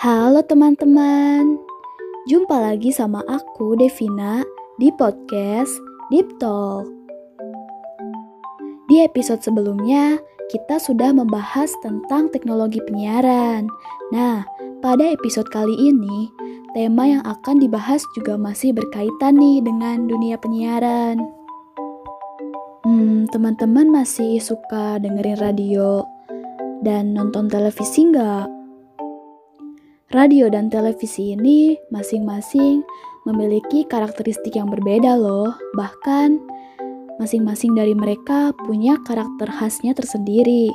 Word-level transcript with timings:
Halo 0.00 0.40
teman-teman, 0.40 1.60
jumpa 2.24 2.56
lagi 2.56 2.88
sama 2.88 3.20
aku 3.28 3.76
Devina 3.76 4.40
di 4.80 4.88
podcast 4.96 5.76
Deep 6.08 6.24
Talk. 6.40 6.88
Di 8.88 9.04
episode 9.04 9.44
sebelumnya, 9.44 10.16
kita 10.48 10.80
sudah 10.80 11.12
membahas 11.12 11.68
tentang 11.84 12.32
teknologi 12.32 12.80
penyiaran. 12.88 13.68
Nah, 14.08 14.48
pada 14.80 15.04
episode 15.04 15.52
kali 15.52 15.76
ini, 15.76 16.32
tema 16.72 17.04
yang 17.04 17.20
akan 17.28 17.60
dibahas 17.60 18.00
juga 18.16 18.40
masih 18.40 18.72
berkaitan 18.72 19.36
nih 19.36 19.60
dengan 19.60 20.08
dunia 20.08 20.40
penyiaran. 20.40 21.20
Hmm, 22.88 23.28
teman-teman 23.28 23.92
masih 23.92 24.40
suka 24.40 24.96
dengerin 24.96 25.36
radio 25.36 26.00
dan 26.80 27.12
nonton 27.12 27.52
televisi 27.52 28.08
nggak? 28.08 28.59
Radio 30.10 30.50
dan 30.50 30.66
televisi 30.66 31.38
ini 31.38 31.78
masing-masing 31.94 32.82
memiliki 33.30 33.86
karakteristik 33.86 34.58
yang 34.58 34.66
berbeda 34.66 35.14
loh. 35.14 35.54
Bahkan 35.78 36.34
masing-masing 37.22 37.78
dari 37.78 37.94
mereka 37.94 38.50
punya 38.66 38.98
karakter 39.06 39.46
khasnya 39.46 39.94
tersendiri. 39.94 40.66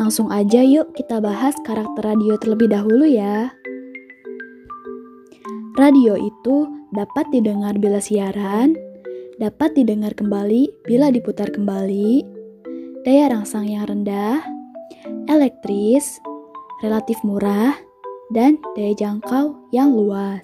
Langsung 0.00 0.32
aja 0.32 0.64
yuk 0.64 0.96
kita 0.96 1.20
bahas 1.20 1.52
karakter 1.60 2.08
radio 2.08 2.40
terlebih 2.40 2.72
dahulu 2.72 3.04
ya. 3.04 3.52
Radio 5.76 6.16
itu 6.16 6.72
dapat 6.96 7.28
didengar 7.36 7.76
bila 7.76 8.00
siaran, 8.00 8.72
dapat 9.36 9.76
didengar 9.76 10.16
kembali 10.16 10.88
bila 10.88 11.12
diputar 11.12 11.52
kembali, 11.52 12.24
daya 13.04 13.28
rangsang 13.28 13.68
yang 13.68 13.84
rendah, 13.84 14.40
elektris, 15.28 16.16
relatif 16.80 17.16
murah, 17.24 17.76
dan 18.34 18.58
daya 18.74 18.92
jangkau 18.96 19.54
yang 19.70 19.94
luas. 19.94 20.42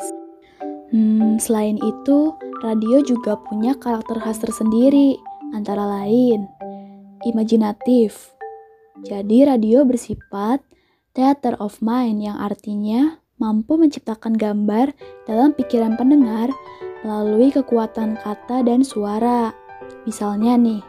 Hmm, 0.93 1.41
selain 1.41 1.81
itu, 1.81 2.37
radio 2.63 3.01
juga 3.03 3.41
punya 3.41 3.75
karakter 3.75 4.21
khas 4.21 4.39
tersendiri, 4.39 5.19
antara 5.57 5.85
lain 5.85 6.47
imajinatif. 7.23 8.35
Jadi, 9.03 9.47
radio 9.47 9.87
bersifat 9.87 10.63
theater 11.15 11.57
of 11.59 11.79
mind 11.81 12.23
yang 12.23 12.39
artinya 12.39 13.19
mampu 13.39 13.75
menciptakan 13.75 14.39
gambar 14.39 14.95
dalam 15.27 15.55
pikiran 15.55 15.99
pendengar 15.99 16.53
melalui 17.03 17.51
kekuatan 17.51 18.15
kata 18.21 18.63
dan 18.63 18.87
suara. 18.87 19.51
Misalnya 20.07 20.55
nih, 20.55 20.81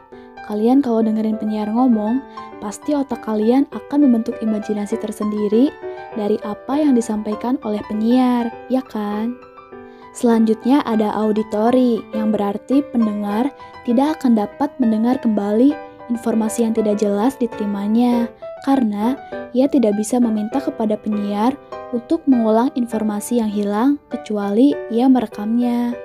Kalian 0.43 0.83
kalau 0.83 0.99
dengerin 0.99 1.39
penyiar 1.39 1.71
ngomong, 1.71 2.19
pasti 2.59 2.91
otak 2.91 3.23
kalian 3.23 3.63
akan 3.71 4.07
membentuk 4.07 4.35
imajinasi 4.43 4.99
tersendiri 4.99 5.71
dari 6.19 6.35
apa 6.43 6.83
yang 6.83 6.95
disampaikan 6.95 7.55
oleh 7.63 7.79
penyiar, 7.87 8.51
ya 8.67 8.83
kan? 8.83 9.39
Selanjutnya 10.13 10.83
ada 10.85 11.09
auditori, 11.15 12.03
yang 12.13 12.29
berarti 12.29 12.85
pendengar 12.91 13.49
tidak 13.87 14.19
akan 14.19 14.37
dapat 14.37 14.69
mendengar 14.77 15.17
kembali 15.23 15.73
informasi 16.11 16.67
yang 16.67 16.75
tidak 16.75 16.99
jelas 16.99 17.33
diterimanya, 17.39 18.27
karena 18.67 19.15
ia 19.55 19.65
tidak 19.65 19.95
bisa 19.95 20.19
meminta 20.19 20.59
kepada 20.59 20.99
penyiar 20.99 21.55
untuk 21.95 22.21
mengulang 22.29 22.69
informasi 22.75 23.39
yang 23.39 23.49
hilang 23.49 23.97
kecuali 24.11 24.75
ia 24.91 25.07
merekamnya. 25.07 25.95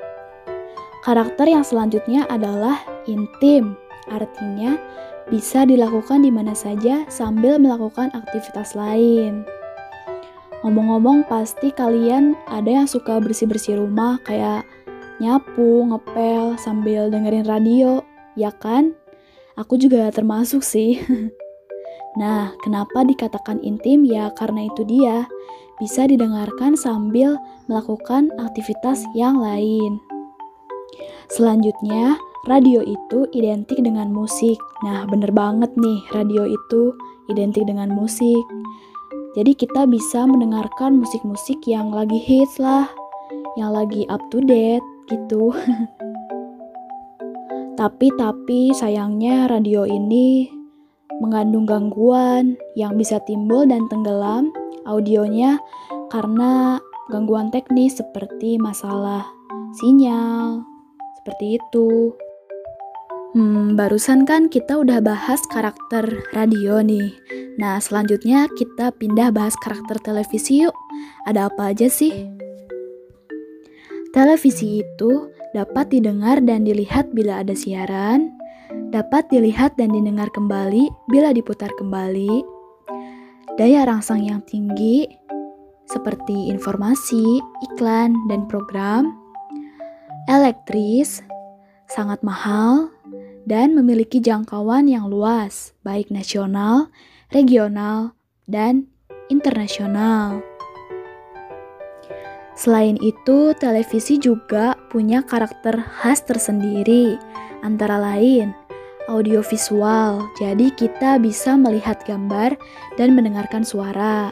Karakter 1.05 1.49
yang 1.49 1.65
selanjutnya 1.65 2.29
adalah 2.29 2.81
intim, 3.09 3.77
Artinya, 4.09 4.77
bisa 5.29 5.69
dilakukan 5.69 6.25
di 6.25 6.33
mana 6.33 6.57
saja 6.57 7.05
sambil 7.13 7.61
melakukan 7.61 8.09
aktivitas 8.17 8.73
lain. 8.73 9.45
Ngomong-ngomong, 10.65 11.29
pasti 11.31 11.71
kalian 11.71 12.35
ada 12.51 12.83
yang 12.83 12.89
suka 12.91 13.21
bersih-bersih 13.23 13.79
rumah 13.79 14.19
kayak 14.27 14.67
nyapu, 15.23 15.87
ngepel 15.87 16.59
sambil 16.59 17.13
dengerin 17.13 17.47
radio, 17.47 18.03
ya 18.35 18.51
kan? 18.51 18.95
Aku 19.59 19.79
juga 19.79 20.11
termasuk 20.11 20.63
sih. 20.63 20.99
nah, 22.21 22.55
kenapa 22.63 23.07
dikatakan 23.07 23.63
intim? 23.63 24.07
Ya 24.07 24.31
karena 24.35 24.67
itu 24.67 24.83
dia 24.87 25.27
bisa 25.79 26.07
didengarkan 26.11 26.75
sambil 26.75 27.39
melakukan 27.71 28.35
aktivitas 28.39 29.07
yang 29.15 29.39
lain. 29.39 30.03
Selanjutnya, 31.31 32.19
radio 32.47 32.85
itu 32.85 33.27
identik 33.35 33.83
dengan 33.83 34.13
musik. 34.15 34.61
Nah, 34.87 35.09
bener 35.11 35.35
banget 35.35 35.75
nih, 35.75 36.01
radio 36.15 36.47
itu 36.47 36.95
identik 37.33 37.67
dengan 37.67 37.91
musik. 37.91 38.45
Jadi 39.35 39.55
kita 39.59 39.89
bisa 39.91 40.25
mendengarkan 40.25 41.03
musik-musik 41.03 41.59
yang 41.67 41.91
lagi 41.91 42.19
hits 42.21 42.63
lah, 42.63 42.87
yang 43.59 43.75
lagi 43.75 44.07
up 44.07 44.23
to 44.31 44.39
date 44.45 44.85
gitu. 45.11 45.51
tapi 47.79 48.11
tapi 48.19 48.75
sayangnya 48.75 49.47
radio 49.47 49.87
ini 49.87 50.51
mengandung 51.23 51.63
gangguan 51.63 52.59
yang 52.75 52.99
bisa 52.99 53.23
timbul 53.23 53.63
dan 53.67 53.87
tenggelam 53.87 54.51
audionya 54.83 55.63
karena 56.11 56.83
gangguan 57.07 57.55
teknis 57.55 58.03
seperti 58.03 58.59
masalah 58.59 59.23
sinyal, 59.79 60.67
seperti 61.23 61.63
itu. 61.63 62.15
Hmm, 63.39 63.79
barusan 63.79 64.27
kan 64.27 64.51
kita 64.51 64.83
udah 64.83 64.99
bahas 64.99 65.39
karakter 65.47 66.27
radio 66.35 66.83
nih. 66.83 67.15
Nah, 67.55 67.79
selanjutnya 67.79 68.51
kita 68.59 68.91
pindah 68.91 69.31
bahas 69.31 69.55
karakter 69.63 69.95
televisi 70.03 70.67
yuk. 70.67 70.75
Ada 71.23 71.47
apa 71.47 71.71
aja 71.71 71.87
sih? 71.87 72.27
Televisi 74.11 74.83
itu 74.83 75.31
dapat 75.55 75.87
didengar 75.95 76.43
dan 76.43 76.67
dilihat 76.67 77.15
bila 77.15 77.39
ada 77.39 77.55
siaran, 77.55 78.35
dapat 78.91 79.31
dilihat 79.31 79.79
dan 79.79 79.95
didengar 79.95 80.27
kembali 80.35 80.91
bila 81.07 81.31
diputar 81.31 81.71
kembali, 81.79 82.43
daya 83.55 83.87
rangsang 83.87 84.27
yang 84.27 84.43
tinggi, 84.51 85.07
seperti 85.87 86.51
informasi, 86.51 87.39
iklan, 87.71 88.19
dan 88.27 88.51
program, 88.51 89.15
elektris, 90.27 91.23
sangat 91.87 92.19
mahal, 92.27 92.91
dan 93.49 93.73
memiliki 93.73 94.21
jangkauan 94.21 94.93
yang 94.93 95.09
luas, 95.09 95.73
baik 95.81 96.13
nasional, 96.13 96.93
regional, 97.33 98.13
dan 98.45 98.93
internasional. 99.33 100.45
Selain 102.53 103.01
itu, 103.01 103.57
televisi 103.57 104.21
juga 104.21 104.77
punya 104.93 105.25
karakter 105.25 105.81
khas 105.81 106.21
tersendiri, 106.29 107.17
antara 107.65 107.97
lain 107.97 108.53
audiovisual. 109.09 110.29
Jadi 110.37 110.69
kita 110.77 111.17
bisa 111.17 111.57
melihat 111.57 112.05
gambar 112.05 112.55
dan 113.01 113.17
mendengarkan 113.17 113.65
suara. 113.65 114.31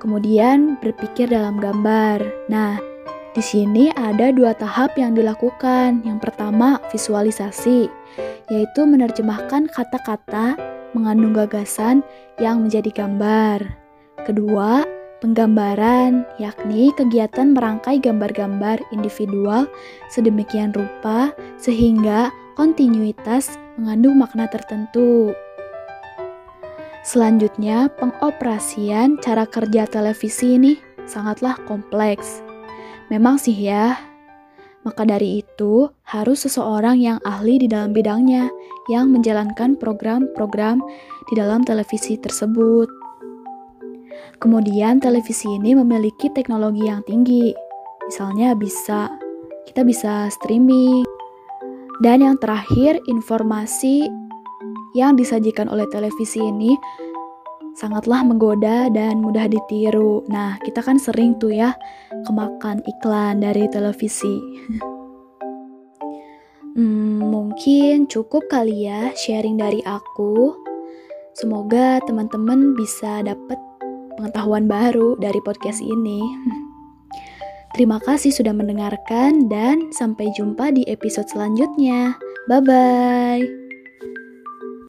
Kemudian 0.00 0.80
berpikir 0.80 1.28
dalam 1.28 1.60
gambar. 1.60 2.24
Nah, 2.48 2.80
di 3.36 3.44
sini 3.44 3.92
ada 3.92 4.32
dua 4.32 4.56
tahap 4.56 4.96
yang 4.96 5.12
dilakukan. 5.12 6.00
Yang 6.08 6.24
pertama, 6.24 6.80
visualisasi, 6.88 7.84
yaitu 8.48 8.80
menerjemahkan 8.88 9.68
kata-kata 9.68 10.56
mengandung 10.96 11.36
gagasan 11.36 12.00
yang 12.40 12.64
menjadi 12.64 13.04
gambar. 13.04 13.60
Kedua, 14.24 14.88
penggambaran, 15.20 16.24
yakni 16.40 16.96
kegiatan 16.96 17.52
merangkai 17.52 18.00
gambar-gambar 18.00 18.80
individual 18.96 19.68
sedemikian 20.08 20.72
rupa 20.72 21.36
sehingga 21.60 22.32
kontinuitas 22.56 23.60
mengandung 23.76 24.16
makna 24.16 24.48
tertentu. 24.48 25.36
Selanjutnya, 27.04 27.92
pengoperasian 28.00 29.20
cara 29.20 29.44
kerja 29.44 29.84
televisi 29.84 30.56
ini 30.56 30.80
sangatlah 31.04 31.60
kompleks. 31.68 32.45
Memang 33.06 33.38
sih 33.38 33.54
ya, 33.54 33.94
maka 34.86 35.02
dari 35.02 35.42
itu 35.42 35.90
harus 36.06 36.46
seseorang 36.46 36.98
yang 37.02 37.18
ahli 37.26 37.58
di 37.58 37.66
dalam 37.66 37.90
bidangnya 37.90 38.50
yang 38.86 39.10
menjalankan 39.10 39.74
program-program 39.78 40.78
di 41.26 41.34
dalam 41.34 41.66
televisi 41.66 42.14
tersebut. 42.18 42.86
Kemudian 44.38 45.02
televisi 45.02 45.50
ini 45.50 45.74
memiliki 45.74 46.30
teknologi 46.30 46.86
yang 46.86 47.02
tinggi. 47.02 47.50
Misalnya 48.06 48.54
bisa 48.54 49.10
kita 49.66 49.82
bisa 49.82 50.30
streaming. 50.30 51.02
Dan 51.98 52.22
yang 52.22 52.36
terakhir, 52.38 53.00
informasi 53.08 54.06
yang 54.94 55.18
disajikan 55.18 55.66
oleh 55.66 55.84
televisi 55.90 56.40
ini 56.40 56.76
sangatlah 57.76 58.24
menggoda 58.24 58.88
dan 58.88 59.20
mudah 59.20 59.46
ditiru. 59.46 60.24
Nah, 60.32 60.56
kita 60.64 60.80
kan 60.80 60.96
sering 60.96 61.36
tuh 61.36 61.52
ya 61.52 61.76
kemakan 62.24 62.80
iklan 62.88 63.44
dari 63.44 63.68
televisi. 63.68 64.40
hmm, 66.76 67.20
mungkin 67.20 68.08
cukup 68.08 68.48
kali 68.48 68.88
ya 68.88 69.12
sharing 69.12 69.60
dari 69.60 69.84
aku. 69.84 70.56
Semoga 71.36 72.00
teman-teman 72.08 72.72
bisa 72.72 73.20
dapat 73.20 73.60
pengetahuan 74.16 74.64
baru 74.64 75.20
dari 75.20 75.38
podcast 75.44 75.84
ini. 75.84 76.24
Terima 77.76 78.00
kasih 78.00 78.32
sudah 78.32 78.56
mendengarkan 78.56 79.52
dan 79.52 79.92
sampai 79.92 80.32
jumpa 80.32 80.72
di 80.72 80.88
episode 80.88 81.28
selanjutnya. 81.28 82.16
Bye 82.48 82.64
bye. 82.64 83.65